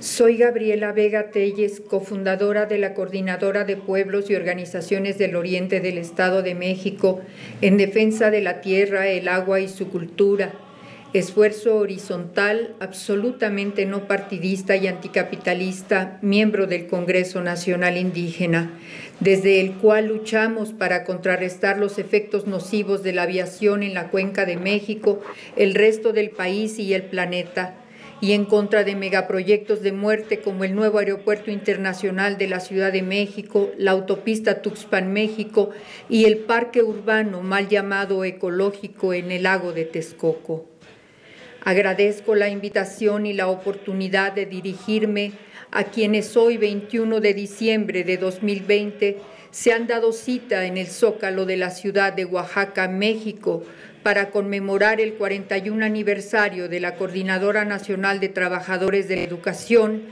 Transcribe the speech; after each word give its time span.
Soy 0.00 0.38
Gabriela 0.38 0.92
Vega 0.92 1.30
Telles, 1.30 1.82
cofundadora 1.82 2.64
de 2.64 2.78
la 2.78 2.94
Coordinadora 2.94 3.64
de 3.64 3.76
Pueblos 3.76 4.30
y 4.30 4.34
Organizaciones 4.34 5.18
del 5.18 5.36
Oriente 5.36 5.80
del 5.80 5.98
Estado 5.98 6.42
de 6.42 6.54
México 6.54 7.20
en 7.60 7.76
defensa 7.76 8.30
de 8.30 8.40
la 8.40 8.62
tierra, 8.62 9.08
el 9.08 9.28
agua 9.28 9.60
y 9.60 9.68
su 9.68 9.90
cultura. 9.90 10.54
Esfuerzo 11.12 11.76
horizontal, 11.76 12.76
absolutamente 12.80 13.84
no 13.84 14.08
partidista 14.08 14.74
y 14.74 14.86
anticapitalista, 14.86 16.18
miembro 16.22 16.66
del 16.66 16.86
Congreso 16.86 17.42
Nacional 17.42 17.98
Indígena, 17.98 18.70
desde 19.18 19.60
el 19.60 19.74
cual 19.74 20.06
luchamos 20.06 20.72
para 20.72 21.04
contrarrestar 21.04 21.76
los 21.76 21.98
efectos 21.98 22.46
nocivos 22.46 23.02
de 23.02 23.12
la 23.12 23.24
aviación 23.24 23.82
en 23.82 23.92
la 23.92 24.08
cuenca 24.08 24.46
de 24.46 24.56
México, 24.56 25.20
el 25.56 25.74
resto 25.74 26.14
del 26.14 26.30
país 26.30 26.78
y 26.78 26.94
el 26.94 27.02
planeta 27.02 27.79
y 28.20 28.32
en 28.32 28.44
contra 28.44 28.84
de 28.84 28.96
megaproyectos 28.96 29.82
de 29.82 29.92
muerte 29.92 30.40
como 30.40 30.64
el 30.64 30.74
nuevo 30.74 30.98
aeropuerto 30.98 31.50
internacional 31.50 32.36
de 32.36 32.48
la 32.48 32.60
Ciudad 32.60 32.92
de 32.92 33.02
México, 33.02 33.70
la 33.78 33.92
autopista 33.92 34.60
Tuxpan-México 34.60 35.70
y 36.08 36.26
el 36.26 36.38
parque 36.38 36.82
urbano 36.82 37.40
mal 37.42 37.68
llamado 37.68 38.24
ecológico 38.24 39.14
en 39.14 39.30
el 39.32 39.44
lago 39.44 39.72
de 39.72 39.86
Texcoco. 39.86 40.66
Agradezco 41.62 42.34
la 42.34 42.48
invitación 42.48 43.26
y 43.26 43.32
la 43.32 43.48
oportunidad 43.48 44.32
de 44.32 44.46
dirigirme 44.46 45.32
a 45.70 45.84
quienes 45.84 46.36
hoy, 46.36 46.56
21 46.56 47.20
de 47.20 47.34
diciembre 47.34 48.02
de 48.04 48.16
2020, 48.16 49.18
se 49.50 49.72
han 49.72 49.86
dado 49.86 50.12
cita 50.12 50.64
en 50.64 50.76
el 50.76 50.86
Zócalo 50.86 51.44
de 51.44 51.56
la 51.56 51.70
ciudad 51.70 52.12
de 52.12 52.24
Oaxaca, 52.24 52.88
México, 52.88 53.64
para 54.02 54.30
conmemorar 54.30 55.00
el 55.00 55.14
41 55.14 55.84
aniversario 55.84 56.68
de 56.68 56.80
la 56.80 56.94
Coordinadora 56.94 57.64
Nacional 57.64 58.20
de 58.20 58.28
Trabajadores 58.28 59.08
de 59.08 59.16
la 59.16 59.22
Educación, 59.22 60.02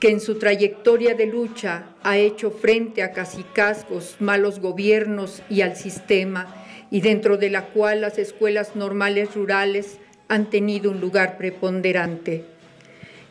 que 0.00 0.10
en 0.10 0.20
su 0.20 0.38
trayectoria 0.38 1.14
de 1.14 1.26
lucha 1.26 1.86
ha 2.02 2.16
hecho 2.16 2.50
frente 2.50 3.02
a 3.02 3.12
casicazgos, 3.12 4.16
malos 4.20 4.60
gobiernos 4.60 5.42
y 5.48 5.62
al 5.62 5.76
sistema, 5.76 6.54
y 6.90 7.00
dentro 7.00 7.36
de 7.36 7.50
la 7.50 7.66
cual 7.66 8.00
las 8.00 8.18
escuelas 8.18 8.76
normales 8.76 9.34
rurales 9.34 9.98
han 10.28 10.50
tenido 10.50 10.90
un 10.90 11.00
lugar 11.00 11.38
preponderante. 11.38 12.44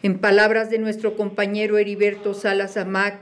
En 0.02 0.20
palabras 0.20 0.70
de 0.70 0.78
nuestro 0.78 1.16
compañero 1.16 1.78
Heriberto 1.78 2.34
Salas 2.34 2.78
Amac, 2.78 3.18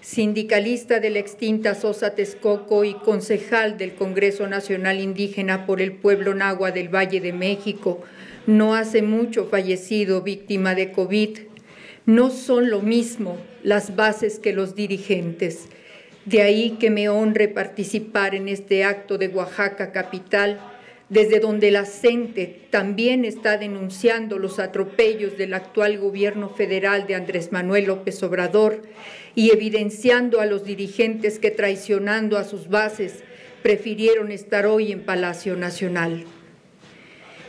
sindicalista 0.00 1.00
de 1.00 1.10
la 1.10 1.18
extinta 1.18 1.74
Sosa 1.74 2.14
Texcoco 2.14 2.84
y 2.84 2.94
concejal 2.94 3.76
del 3.76 3.94
Congreso 3.94 4.46
Nacional 4.46 5.00
Indígena 5.00 5.66
por 5.66 5.80
el 5.80 5.92
pueblo 5.92 6.34
Nahua 6.34 6.70
del 6.70 6.88
Valle 6.94 7.20
de 7.20 7.32
México, 7.32 8.00
no 8.46 8.74
hace 8.74 9.02
mucho 9.02 9.46
fallecido 9.46 10.22
víctima 10.22 10.74
de 10.74 10.92
COVID, 10.92 11.38
no 12.06 12.30
son 12.30 12.70
lo 12.70 12.80
mismo 12.80 13.36
las 13.62 13.96
bases 13.96 14.38
que 14.38 14.52
los 14.52 14.74
dirigentes. 14.74 15.68
De 16.24 16.42
ahí 16.42 16.76
que 16.80 16.90
me 16.90 17.08
honre 17.08 17.48
participar 17.48 18.34
en 18.34 18.48
este 18.48 18.84
acto 18.84 19.18
de 19.18 19.28
Oaxaca 19.28 19.92
capital 19.92 20.60
desde 21.08 21.40
donde 21.40 21.70
la 21.70 21.86
CENTE 21.86 22.66
también 22.70 23.24
está 23.24 23.56
denunciando 23.56 24.38
los 24.38 24.58
atropellos 24.58 25.38
del 25.38 25.54
actual 25.54 25.98
gobierno 25.98 26.50
federal 26.50 27.06
de 27.06 27.14
Andrés 27.14 27.50
Manuel 27.50 27.86
López 27.86 28.22
Obrador 28.22 28.82
y 29.34 29.50
evidenciando 29.50 30.40
a 30.40 30.46
los 30.46 30.64
dirigentes 30.64 31.38
que 31.38 31.50
traicionando 31.50 32.36
a 32.36 32.44
sus 32.44 32.68
bases 32.68 33.24
prefirieron 33.62 34.30
estar 34.32 34.66
hoy 34.66 34.92
en 34.92 35.00
Palacio 35.00 35.56
Nacional. 35.56 36.24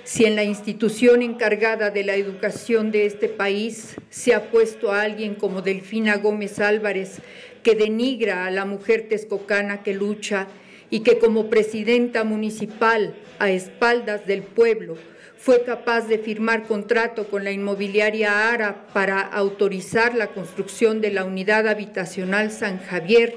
Si 0.06 0.26
en 0.26 0.36
la 0.36 0.44
institución 0.44 1.22
encargada 1.22 1.92
de 1.92 2.04
la 2.04 2.16
educación 2.16 2.92
de 2.92 3.06
este 3.06 3.30
país 3.30 3.96
se 4.10 4.34
ha 4.34 4.50
puesto 4.50 4.92
a 4.92 5.02
alguien 5.02 5.36
como 5.36 5.62
Delfina 5.62 6.18
Gómez 6.18 6.60
Álvarez, 6.60 7.20
que 7.62 7.76
denigra 7.76 8.48
a 8.48 8.52
la 8.52 8.66
mujer 8.66 9.08
texcocana 9.08 9.84
que 9.84 9.94
lucha 9.94 10.48
y 10.90 11.02
que 11.02 11.20
como 11.20 11.50
presidenta 11.50 12.24
municipal 12.24 13.16
a 13.40 13.50
espaldas 13.50 14.26
del 14.26 14.44
pueblo 14.44 14.98
fue 15.38 15.64
capaz 15.64 16.02
de 16.08 16.18
firmar 16.18 16.64
contrato 16.64 17.30
con 17.30 17.46
la 17.46 17.52
inmobiliaria 17.52 18.52
ARA 18.52 18.88
para 18.94 19.22
autorizar 19.22 20.14
la 20.14 20.28
construcción 20.28 21.00
de 21.00 21.12
la 21.12 21.24
unidad 21.24 21.68
habitacional 21.68 22.52
San 22.52 22.80
Javier 22.80 23.36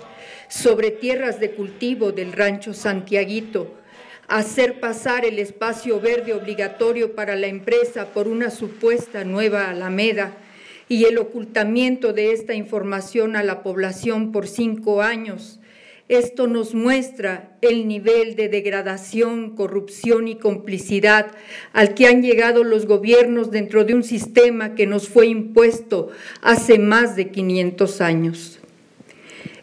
sobre 0.48 0.90
tierras 0.90 1.38
de 1.38 1.52
cultivo 1.52 2.10
del 2.10 2.32
rancho 2.32 2.74
Santiaguito, 2.74 3.72
hacer 4.26 4.80
pasar 4.80 5.24
el 5.24 5.38
espacio 5.38 6.00
verde 6.00 6.34
obligatorio 6.34 7.14
para 7.14 7.36
la 7.36 7.46
empresa 7.46 8.06
por 8.06 8.26
una 8.26 8.50
supuesta 8.50 9.24
nueva 9.24 9.70
Alameda 9.70 10.32
y 10.88 11.04
el 11.04 11.18
ocultamiento 11.18 12.12
de 12.12 12.32
esta 12.32 12.54
información 12.54 13.36
a 13.36 13.42
la 13.42 13.62
población 13.62 14.32
por 14.32 14.48
cinco 14.48 15.02
años, 15.02 15.60
esto 16.18 16.46
nos 16.46 16.74
muestra 16.74 17.56
el 17.60 17.88
nivel 17.88 18.36
de 18.36 18.48
degradación, 18.48 19.56
corrupción 19.56 20.28
y 20.28 20.36
complicidad 20.36 21.32
al 21.72 21.94
que 21.94 22.06
han 22.06 22.22
llegado 22.22 22.64
los 22.64 22.86
gobiernos 22.86 23.50
dentro 23.50 23.84
de 23.84 23.94
un 23.94 24.02
sistema 24.02 24.74
que 24.74 24.86
nos 24.86 25.08
fue 25.08 25.26
impuesto 25.26 26.08
hace 26.40 26.78
más 26.78 27.16
de 27.16 27.30
500 27.30 28.00
años. 28.00 28.60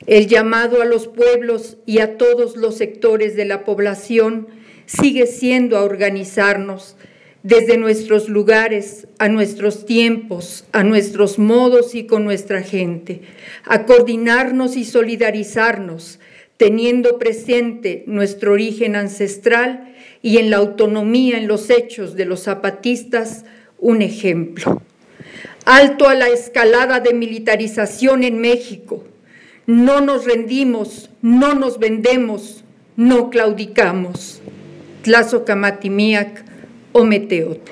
El 0.08 0.28
llamado 0.28 0.82
a 0.82 0.86
los 0.86 1.08
pueblos 1.08 1.78
y 1.86 2.00
a 2.00 2.18
todos 2.18 2.58
los 2.58 2.78
sectores 2.78 3.36
de 3.36 3.46
la 3.46 3.64
población 3.64 4.48
sigue 4.86 5.28
siendo 5.28 5.78
a 5.78 5.84
organizarnos 5.84 6.96
desde 7.44 7.78
nuestros 7.78 8.28
lugares, 8.28 9.08
a 9.18 9.30
nuestros 9.30 9.86
tiempos, 9.86 10.66
a 10.72 10.84
nuestros 10.84 11.40
modos 11.40 11.96
y 11.96 12.06
con 12.06 12.26
nuestra 12.26 12.64
gente, 12.64 13.22
a 13.66 13.86
coordinarnos 13.86 14.76
y 14.76 14.84
solidarizarnos, 14.84 16.20
teniendo 16.60 17.20
presente 17.20 18.04
nuestro 18.06 18.52
origen 18.52 18.98
ancestral 18.98 19.96
y 20.22 20.40
en 20.40 20.50
la 20.50 20.58
autonomía 20.58 21.38
en 21.38 21.48
los 21.48 21.70
hechos 21.70 22.16
de 22.18 22.26
los 22.26 22.44
zapatistas 22.44 23.46
un 23.78 24.02
ejemplo. 24.02 24.82
Alto 25.64 26.10
a 26.10 26.16
la 26.16 26.28
escalada 26.28 27.00
de 27.00 27.14
militarización 27.14 28.24
en 28.24 28.40
México. 28.40 29.06
No 29.68 30.02
nos 30.02 30.26
rendimos, 30.26 31.10
no 31.22 31.54
nos 31.54 31.80
vendemos, 31.80 32.66
no 32.98 33.30
claudicamos. 33.30 34.42
Tlazo 35.04 35.46
Camatimiac, 35.46 36.44
Ometeote. 36.92 37.72